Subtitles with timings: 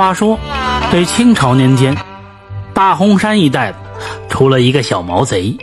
[0.00, 0.38] 话说，
[0.90, 1.94] 这清朝年间，
[2.72, 3.74] 大洪山一带
[4.30, 5.54] 出了一个小毛贼，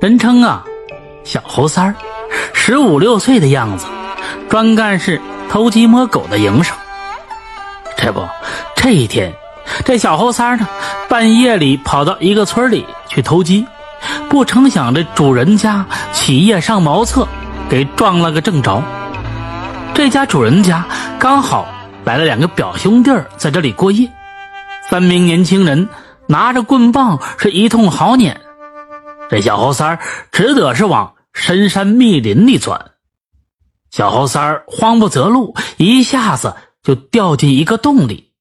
[0.00, 0.64] 人称啊
[1.22, 1.94] 小猴三儿，
[2.52, 3.86] 十五六岁的样子，
[4.48, 6.76] 专干是偷鸡摸狗的营生。
[7.96, 8.26] 这不，
[8.74, 9.32] 这一天，
[9.84, 10.66] 这小猴三儿呢，
[11.08, 13.64] 半夜里跑到一个村里去偷鸡，
[14.28, 17.24] 不成想这主人家起夜上茅厕，
[17.68, 18.82] 给撞了个正着。
[19.94, 20.84] 这家主人家
[21.20, 21.68] 刚好。
[22.04, 24.10] 来了两个表兄弟在这里过夜，
[24.88, 25.88] 三名年轻人
[26.26, 28.40] 拿着棍棒是一通好撵，
[29.28, 29.98] 这小猴三儿
[30.32, 32.92] 只得是往深山密林里钻。
[33.90, 38.32] 小猴三儿慌不择路，一下子就掉进一个洞里。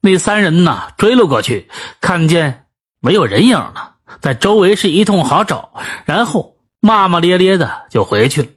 [0.00, 1.68] 那三人呢追了过去，
[2.00, 2.66] 看见
[3.00, 5.72] 没有人影了，在周围是一通好找，
[6.04, 8.48] 然后骂骂咧咧的就回去了。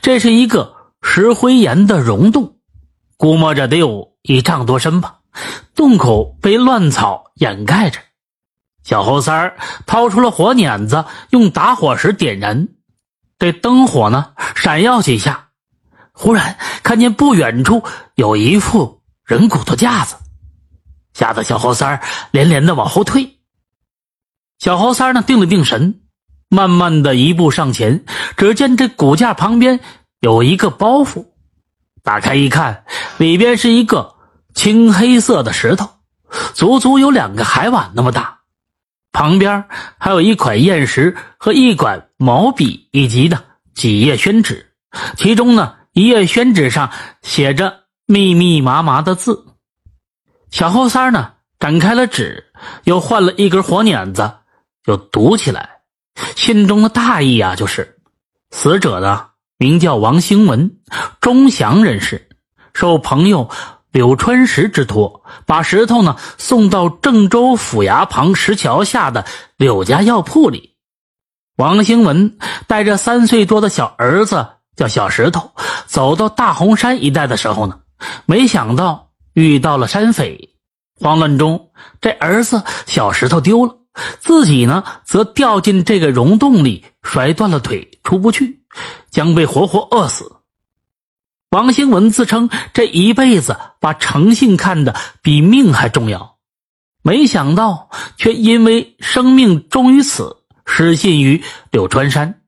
[0.00, 2.55] 这是一个石灰岩的溶洞。
[3.16, 5.20] 估摸着得有一丈多深吧，
[5.74, 8.00] 洞口被乱草掩盖着。
[8.84, 12.68] 小猴三儿掏出了火捻子，用打火石点燃，
[13.38, 15.48] 这灯火呢闪耀几下，
[16.12, 17.82] 忽然看见不远处
[18.14, 20.16] 有一副人骨头架子，
[21.14, 23.38] 吓得小猴三儿连连的往后退。
[24.58, 26.02] 小猴三儿呢定了定神，
[26.48, 28.04] 慢慢的一步上前，
[28.36, 29.80] 只见这骨架旁边
[30.20, 31.26] 有一个包袱。
[32.06, 32.84] 打开一看，
[33.18, 34.14] 里边是一个
[34.54, 35.90] 青黑色的石头，
[36.54, 38.42] 足足有两个海碗那么大。
[39.10, 39.64] 旁边
[39.98, 43.42] 还有一块砚石和一管毛笔，以及的
[43.74, 44.72] 几页宣纸。
[45.16, 49.44] 其中呢，一页宣纸上写着密密麻麻的字。
[50.52, 52.52] 小后三呢，展开了纸，
[52.84, 54.32] 又换了一根火捻子，
[54.84, 55.80] 就读起来。
[56.36, 57.98] 信中的大意啊，就是
[58.52, 59.30] 死者的。
[59.58, 60.76] 名叫王兴文，
[61.22, 62.28] 钟祥人士，
[62.74, 63.48] 受朋友
[63.90, 69.24] 柳川石之托，把石头呢送到郑州府衙旁石桥下的
[69.56, 70.74] 柳家药铺里。
[71.56, 72.36] 王兴文
[72.66, 74.46] 带着三岁多的小儿子
[74.76, 75.52] 叫小石头，
[75.86, 77.80] 走到大洪山一带的时候呢，
[78.26, 80.50] 没想到遇到了山匪，
[81.00, 81.70] 慌乱中
[82.02, 83.76] 这儿子小石头丢了，
[84.20, 88.65] 自己呢则掉进这个溶洞里，摔断了腿，出不去。
[89.10, 90.32] 将被活活饿死。
[91.50, 96.36] 王兴文自称这一辈子把诚信看得比命还重要，
[97.02, 102.40] 没想到却因为生命终于此，失信于柳川山，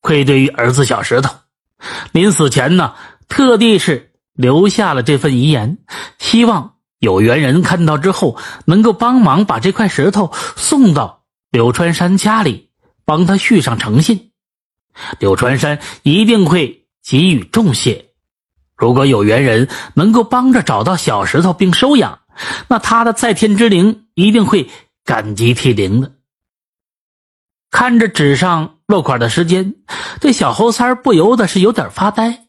[0.00, 1.34] 愧对于儿子小石头。
[2.12, 2.94] 临死前呢，
[3.28, 5.78] 特地是留下了这份遗言，
[6.18, 12.70] 希望有缘人看到之后，能够帮忙把这块石头送到柳川山家里，
[13.04, 14.27] 帮他续上诚信。
[15.18, 18.06] 柳传山一定会给予重谢。
[18.76, 22.20] 如果有缘人能够帮着找到小石头并收养，
[22.68, 24.70] 那他的在天之灵一定会
[25.04, 26.12] 感激涕零的。
[27.70, 29.74] 看着纸上落款的时间，
[30.20, 32.46] 这小猴三不由得是有点发呆。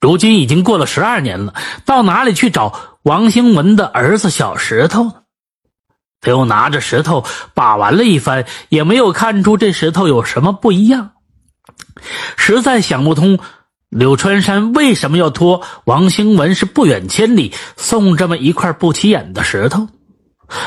[0.00, 1.54] 如今已经过了十二年了，
[1.84, 5.21] 到哪里去找王兴文的儿子小石头呢？
[6.22, 11.10] 他又拿着石头把玩了一番，也没有看出这石头有什么不一样，
[12.36, 13.38] 实在想不通
[13.90, 19.88] 柳川山为什么要托王兴文是不远千里送这么一块不起眼的石头。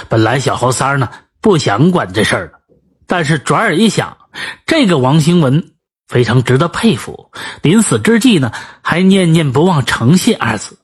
[0.10, 2.60] 本来小猴三呢不想管这事儿的，
[3.08, 4.18] 但是转而一想，
[4.66, 5.72] 这个王兴文
[6.08, 8.52] 非常值得佩服，临死之际呢
[8.82, 10.78] 还念念不忘诚信二字，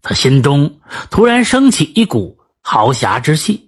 [0.00, 0.78] 他心中
[1.10, 3.65] 突然升起一股豪侠之气。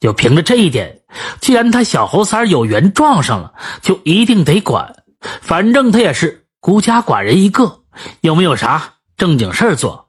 [0.00, 1.02] 就凭着这一点，
[1.40, 3.52] 既然他小猴三有缘撞上了，
[3.82, 5.04] 就一定得管。
[5.42, 7.82] 反正他也是孤家寡人一个，
[8.22, 10.08] 又没有啥正经事做，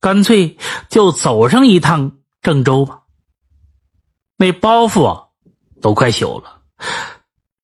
[0.00, 2.10] 干脆就走上一趟
[2.42, 3.02] 郑州吧。
[4.36, 5.22] 那包袱啊，
[5.80, 6.58] 都快朽了。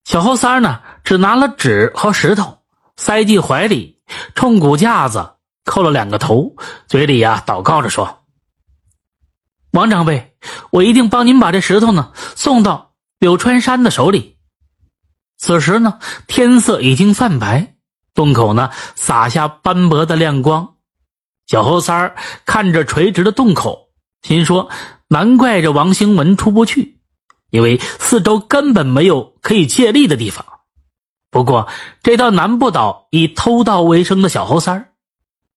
[0.05, 2.59] 小猴三呢，只拿了纸和石头，
[2.97, 3.99] 塞进怀里，
[4.37, 5.35] 冲骨架子
[5.65, 6.55] 叩了两个头，
[6.87, 8.24] 嘴里呀祷告着说。
[9.75, 10.37] 王长辈，
[10.71, 14.37] 我一定帮您把这石头呢送到柳川山的手里。
[15.37, 15.99] 此时呢，
[16.29, 17.75] 天色已经泛白，
[18.15, 20.75] 洞口呢洒下斑驳的亮光。
[21.49, 22.15] 小猴三儿
[22.47, 23.89] 看着垂直的洞口，
[24.23, 24.71] 心说：
[25.09, 27.01] 难怪这王兴文出不去，
[27.51, 30.47] 因为四周根本没有可以借力的地方。
[31.33, 31.67] 不过，
[32.01, 34.93] 这倒难不倒以偷盗为生的小猴三儿。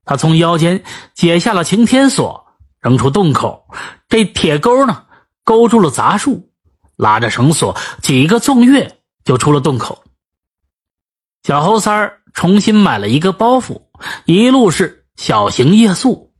[0.05, 0.83] 他从腰间
[1.13, 2.46] 解下了擎天锁。
[2.81, 3.67] 扔出洞口，
[4.07, 5.05] 这铁钩呢
[5.43, 6.49] 勾住了杂树，
[6.95, 10.03] 拉着绳索，几个纵跃就出了洞口。
[11.43, 13.81] 小猴三儿重新买了一个包袱，
[14.25, 16.33] 一路是小行夜宿。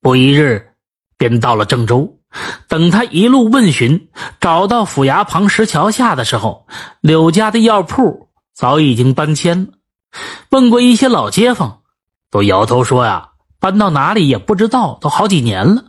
[0.00, 0.74] 不一日，
[1.16, 2.20] 便到了郑州。
[2.68, 4.08] 等他一路问询，
[4.40, 6.66] 找到府衙旁石桥下的时候，
[7.00, 9.72] 柳家的药铺早已经搬迁了。
[10.50, 11.82] 问过一些老街坊，
[12.30, 13.30] 都摇头说呀，
[13.64, 15.84] 搬到哪里也不知道，都好几年了。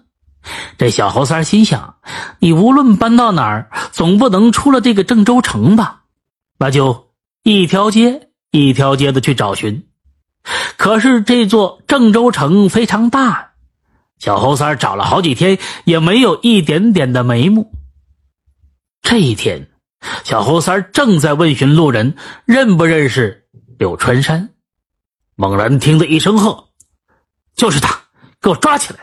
[0.77, 1.98] 这小猴三心想：
[2.39, 6.04] 你无论搬到哪儿，总不能出了这个郑州城吧？
[6.57, 7.10] 那就
[7.44, 9.86] 一条街一条街的去找寻。
[10.77, 13.51] 可是这座郑州城非常大。
[14.19, 17.74] 小猴三找了好几天，也没有一点点的眉目。
[19.01, 19.68] 这一天，
[20.24, 24.51] 小猴三正在问询路人认不认识柳川山，
[25.36, 26.64] 猛然听得一声喝
[27.56, 28.00] ：“就是他，
[28.42, 29.00] 给我抓起来！”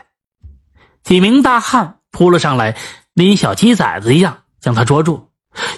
[1.03, 2.77] 几名大汉扑了上来，
[3.13, 5.29] 拎小鸡崽子一样将他捉住。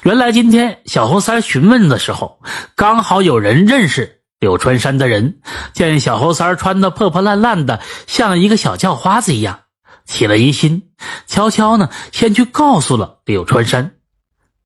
[0.04, 2.40] 原来今天小猴三询问的时候，
[2.76, 4.22] 刚好有人认识。
[4.38, 5.40] 柳川山的人
[5.74, 9.62] 见小猴三穿的破破烂烂的，像一个小叫花子一样，
[10.06, 10.92] 起了疑心，
[11.26, 13.96] 悄悄呢先去告诉了柳川山。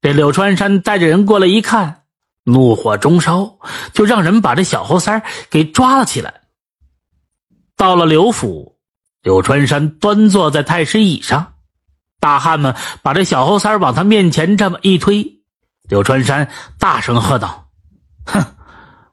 [0.02, 2.02] 这柳川山带着人过来一看，
[2.44, 3.60] 怒火中烧，
[3.94, 6.39] 就让人把这小猴三给抓了起来。
[7.80, 8.78] 到了刘府，
[9.24, 11.54] 柳川山端坐在太师椅上，
[12.20, 15.40] 大汉们把这小猴三往他面前这么一推，
[15.88, 17.70] 柳川山大声喝道
[18.28, 18.44] ：“哼！”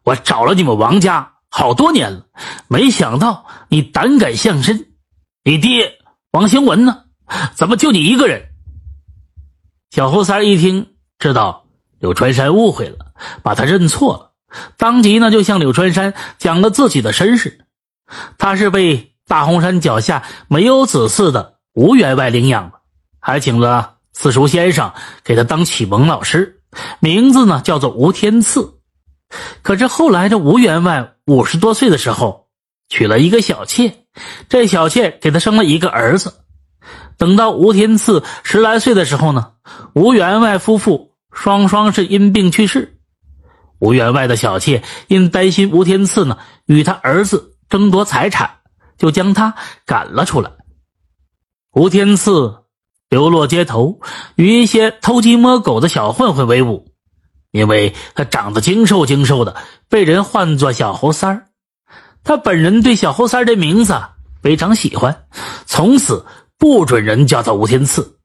[0.03, 2.27] 我找了你们王家好多年了，
[2.67, 4.89] 没想到你胆敢现身。
[5.45, 6.01] 你爹
[6.33, 7.05] 王兴文呢？
[7.55, 8.49] 怎么就你一个人？
[9.93, 10.89] 小猴三一听，
[11.21, 11.67] 知道
[12.01, 13.13] 柳川山误会了，
[13.45, 14.33] 把他认错了，
[14.77, 17.63] 当即呢就向柳川山讲了自己的身世。
[18.39, 22.79] 他是被大红山脚下没有子嗣的吴员外领养的，
[23.21, 24.93] 还请了私塾先生
[25.25, 26.61] 给他当启蒙老师，
[27.01, 28.75] 名字呢叫做吴天赐。
[29.63, 32.47] 可是后来，这吴员外五十多岁的时候，
[32.89, 34.05] 娶了一个小妾，
[34.49, 36.33] 这小妾给他生了一个儿子。
[37.19, 39.55] 等到吴天赐十来岁的时候呢，
[39.95, 42.99] 吴员外夫妇双双是因病去世。
[43.81, 48.51] 吴员外的小妾因担心吴天赐呢与他儿子争夺财产，
[48.97, 49.55] 就将他
[49.85, 50.51] 赶了出来。
[51.73, 52.65] 吴天赐
[53.09, 54.01] 流落街头，
[54.35, 56.93] 与一些偷鸡摸狗的小混混为伍。
[57.53, 59.57] 因为他长得精瘦精瘦的，
[59.89, 61.47] 被人唤作小猴三儿。
[62.23, 63.99] 他本人对小猴三儿这名字
[64.43, 65.27] 非常喜欢，
[65.65, 66.27] 从此
[66.59, 68.19] 不准人叫他吴天赐，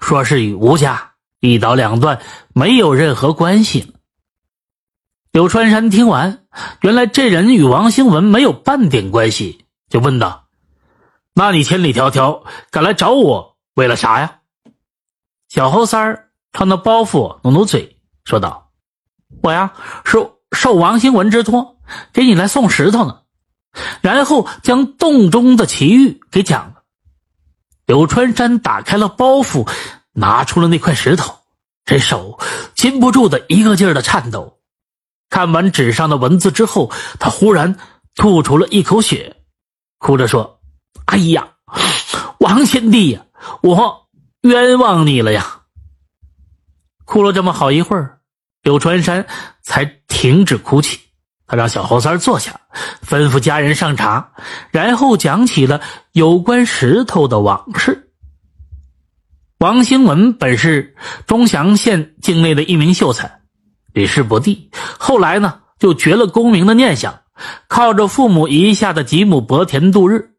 [0.00, 2.18] 说是与吴家一刀两断，
[2.54, 3.92] 没有任何关系。
[5.38, 6.46] 柳川山听完，
[6.80, 10.48] 原来这人与王兴文没有半点关系，就问道
[11.32, 12.42] ：“那你千里迢迢
[12.72, 14.40] 赶来找我，为了啥呀？”
[15.48, 18.72] 小猴三儿朝那包袱努努嘴，说道。
[19.40, 19.72] 我呀
[20.04, 21.76] 是受王兴文之托，
[22.12, 23.20] 给你来送石头呢。
[24.00, 26.82] 然后将洞中的奇遇给讲了。
[27.86, 29.70] 柳川山打开了包袱，
[30.14, 31.32] 拿出了那块石头，
[31.84, 32.40] 这手
[32.74, 34.57] 禁不住的一个劲儿的颤抖。
[35.30, 37.76] 看完纸上的文字之后，他忽然
[38.14, 39.36] 吐出了一口血，
[39.98, 40.60] 哭着说
[41.06, 41.48] ：“哎呀，
[42.40, 43.24] 王贤弟呀，
[43.62, 44.08] 我
[44.42, 45.60] 冤枉你了呀！”
[47.04, 48.20] 哭了这么好一会儿。
[48.62, 49.26] 柳川山
[49.62, 50.98] 才停止哭泣，
[51.46, 52.60] 他让小猴三坐下，
[53.06, 54.32] 吩咐家人上茶，
[54.72, 55.80] 然后讲起了
[56.12, 58.10] 有关石头的往事。
[59.58, 63.37] 王兴文本是钟祥县境内的一名秀才，
[63.92, 67.20] 屡试不第，后来呢就绝了功名的念想，
[67.68, 70.34] 靠着父母遗下的几亩薄田度日。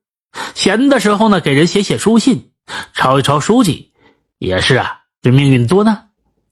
[0.54, 2.52] 闲的时候呢，给人写写书信，
[2.94, 3.92] 抄一抄书籍，
[4.38, 6.10] 也是啊，这命运多难。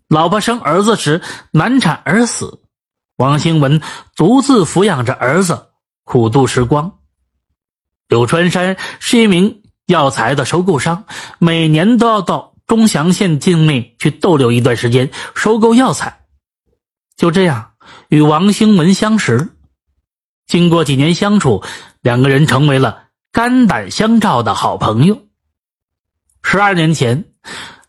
[0.10, 2.62] 老婆生儿子时难产而死，
[3.18, 3.82] 王兴文
[4.16, 5.68] 独自抚养着儿子，
[6.04, 6.92] 苦度时光。
[8.08, 11.04] 柳川山是一名药材的收购商，
[11.39, 16.22] 每年都要到钟祥县境内去逗留一段时间，收购药材。
[17.18, 17.74] 就这样，
[18.08, 19.50] 与王兴文相识。
[20.46, 21.64] 经过几年相处，
[22.02, 25.24] 两个人成为了肝胆相照的好朋友。
[26.42, 27.26] 十二年前。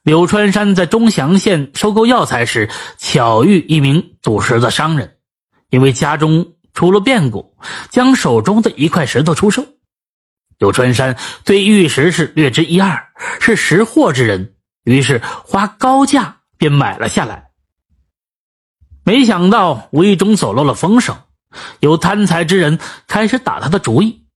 [0.04, 5.18] 柳川山在钟祥县收购药材时，巧遇一名赌石的商人，
[5.68, 7.54] 因为家中出了变故，
[7.90, 9.66] 将手中的一块石头出售。
[10.56, 14.54] 柳川山对玉石是略知一二，是识货之人，
[14.84, 17.47] 于是花高价便买了下来。
[19.08, 21.16] 没想到无意中走漏了风声，
[21.80, 24.26] 有贪财之人开始打他的主意。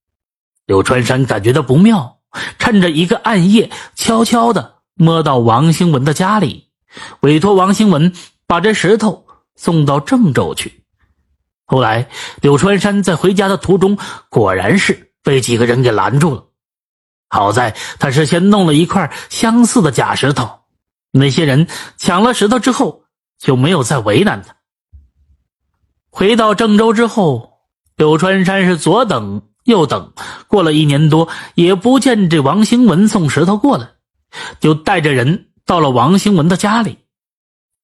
[0.64, 2.20] 柳川山感觉到不妙，
[2.58, 4.76] 趁着一个暗夜，悄悄的。
[4.94, 6.70] 摸到王兴文的家里，
[7.20, 8.14] 委托王兴文
[8.46, 9.26] 把这石头
[9.56, 10.82] 送到郑州去。
[11.66, 12.08] 后来，
[12.40, 13.98] 柳川山在回家的途中，
[14.30, 16.46] 果然是被几个人给拦住了。
[17.28, 20.60] 好在他事先弄了一块相似的假石头，
[21.10, 23.02] 那些人抢了石头之后
[23.38, 24.56] 就没有再为难他。
[26.14, 27.60] 回到郑州之后，
[27.96, 30.12] 柳川山是左等右等，
[30.46, 33.88] 过了一年多也不见这王兴文送石头过来，
[34.60, 36.98] 就带着人到了王兴文的家里。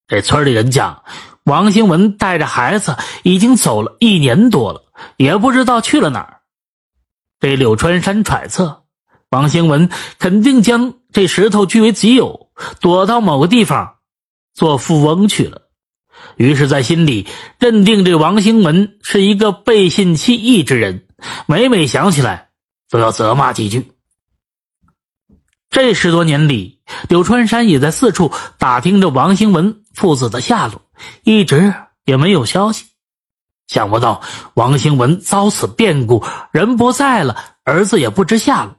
[0.06, 1.04] 这村里人讲，
[1.44, 4.82] 王兴文带着孩子已经走了一年多了，
[5.16, 6.40] 也不知道去了哪儿。
[7.40, 8.84] 这柳川山揣测。
[9.30, 13.96] 王兴文肯定将这石头据为己有，躲到某个地方
[14.54, 15.67] 做富翁去了。
[16.36, 17.26] 于是，在心里
[17.58, 21.06] 认定这王兴文是一个背信弃义之人，
[21.46, 22.48] 每每想起来
[22.88, 23.92] 都要责骂几句。
[25.70, 30.80] 这十多年里，柳川山也在四处打听着王兴文父子的下落，
[31.24, 32.86] 一直也没有消息。
[33.66, 34.22] 想不到
[34.54, 38.76] 王兴文遭此变故，人不在了，儿子也不知下落。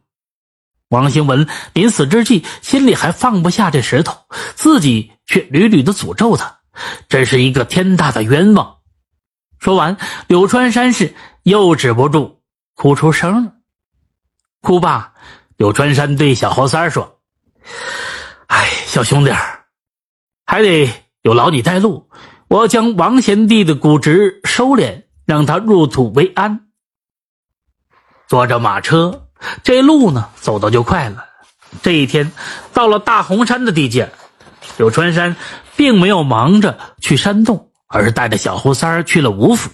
[0.87, 4.17] 王兴文临死之际，心里还放不下这石头，
[4.55, 6.58] 自己却屡屡的诅咒他，
[7.07, 8.77] 真是一个天大的冤枉。
[9.59, 9.97] 说完，
[10.27, 12.41] 柳川山是又止不住
[12.75, 13.53] 哭出声了。
[14.61, 15.13] 哭罢，
[15.57, 17.19] 柳川山对小猴三说
[18.47, 19.31] ：“哎，小兄弟
[20.45, 20.89] 还得
[21.21, 22.09] 有劳你带路。
[22.47, 26.67] 我要将王贤弟的骨殖收敛，让他入土为安。”
[28.27, 29.27] 坐着马车。
[29.63, 31.25] 这路呢，走的就快了。
[31.81, 32.31] 这一天
[32.73, 34.11] 到了大红山的地界，
[34.77, 35.35] 柳川山
[35.79, 39.71] 并没有忙着去山洞，而是带着小猴三儿去了吴府，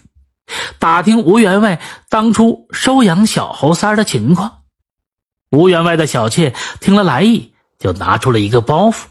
[0.77, 4.59] 打听吴员外当初收养小猴三儿的情况。
[5.49, 9.05] 吴员外的小妾听了来意，就拿出了一个包袱，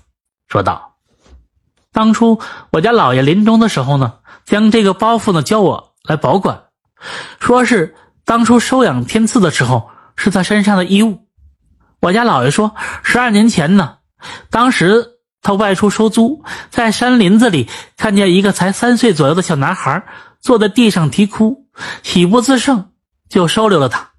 [0.47, 0.95] 说道
[1.91, 6.63] ：“当初我家老爷临终的时候呢，将这个包袱呢交我来保管，
[7.41, 11.27] 说是当初收养天赐的时候。”是他身上的衣物。
[12.01, 13.97] 我家老爷说，十二年前呢，
[14.49, 15.14] 当时
[15.45, 20.05] 他外出收租，在山林子里看见一个才三岁左右的小男孩
[20.41, 21.69] 坐在地上啼哭，
[22.03, 22.91] 喜不自胜，
[23.29, 24.11] 就收留了他。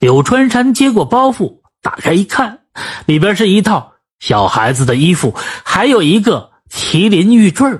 [0.00, 2.58] 柳川山接过包袱，打开一看，
[3.06, 7.70] 里边是一套小孩子的衣服，还有一个麒麟玉坠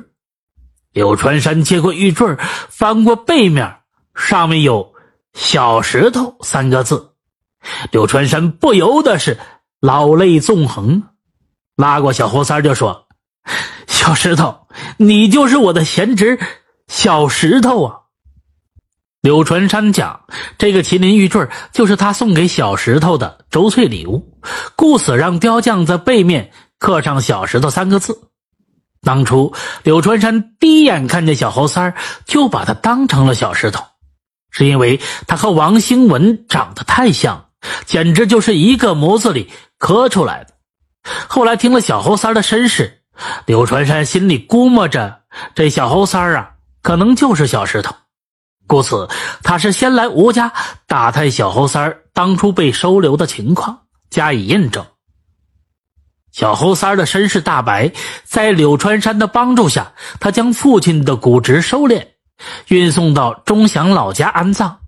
[0.93, 2.37] 柳川山接过玉坠
[2.69, 3.79] 翻过背面，
[4.15, 4.93] 上面有。
[5.35, 7.15] 小石头三个字，
[7.91, 9.39] 柳川山不由得是
[9.81, 11.05] 老泪纵横，
[11.77, 13.07] 拉过小猴三就说
[13.89, 14.67] ：“小石头，
[14.99, 16.39] 你就是我的贤侄
[16.89, 17.97] 小石头啊！”
[19.23, 20.23] 柳传山讲，
[20.59, 24.39] 这个麒麟玉坠就是他送给小石头的周岁礼物，
[24.75, 28.31] 故此让雕匠在背面刻上“小石头”三个字。
[29.01, 33.85] 当初柳传山第一眼看见小猴三就把他当成了小石头。
[34.51, 37.47] 是因为他和王兴文长得太像，
[37.87, 40.52] 简直就是一个模子里刻出来的。
[41.29, 43.03] 后来听了小猴三的身世，
[43.47, 45.23] 柳传山心里估摸着
[45.55, 47.95] 这小猴三啊，可能就是小石头，
[48.67, 49.09] 故此
[49.43, 50.53] 他是先来吴家
[50.87, 54.85] 打探小猴三当初被收留的情况，加以印证。
[56.31, 57.93] 小猴三的身世大白，
[58.25, 62.07] 在柳传山的帮助下，他将父亲的骨殖收敛。
[62.69, 64.81] 运送到钟祥老家安葬。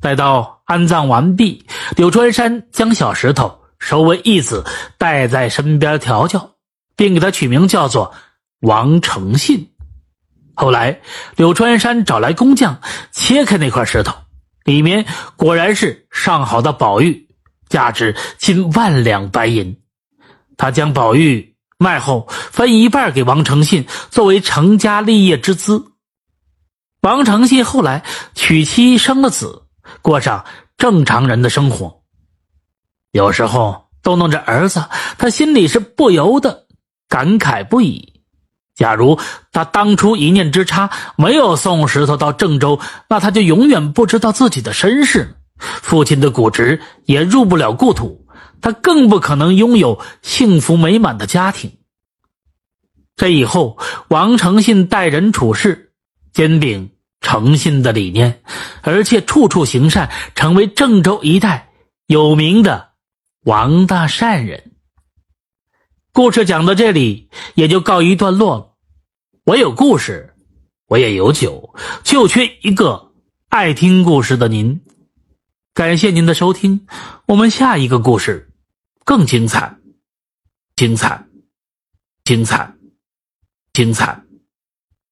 [0.00, 4.64] 待到安葬完毕，柳传山将小石头收为义子，
[4.98, 6.56] 带在身边调教，
[6.96, 8.12] 并给他取名叫做
[8.58, 9.70] 王诚信。
[10.56, 11.00] 后来，
[11.36, 12.80] 柳川山找来工匠
[13.12, 14.12] 切开那块石头，
[14.64, 17.28] 里面果然是上好的宝玉，
[17.68, 19.80] 价值近万两白银。
[20.56, 25.92] 他将宝玉卖后，分一半给王诚信，作为成家立业之资。
[27.02, 28.02] 王诚信后来
[28.34, 29.62] 娶妻生了子，
[30.02, 30.44] 过上
[30.76, 32.02] 正常人的生活。
[33.12, 34.84] 有时候逗弄着儿子，
[35.18, 36.66] 他心里是不由得
[37.08, 38.22] 感慨不已。
[38.74, 39.18] 假如
[39.52, 48.26] 他当初一念之差，没有送石头到郑州，那他就永远不知道自己的身世，父亲的骨殖也入不了故土，
[48.60, 51.72] 他更不可能拥有幸福美满的家庭。
[53.16, 55.92] 这以后，王诚信待人处事
[56.32, 56.90] 坚定。
[57.22, 58.40] 诚信的理念，
[58.82, 61.70] 而且处处行善，成为郑州一带
[62.06, 62.90] 有名的
[63.46, 64.72] 王大善人。
[66.12, 68.74] 故事讲到这里，也就告一段落了。
[69.44, 70.34] 我有故事，
[70.88, 71.72] 我也有酒，
[72.02, 73.12] 就缺一个
[73.48, 74.82] 爱听故事的您。
[75.74, 76.88] 感谢您的收听，
[77.28, 78.50] 我们下一个故事
[79.04, 79.78] 更精彩，
[80.74, 81.24] 精彩，
[82.24, 82.74] 精彩，
[83.72, 84.25] 精彩。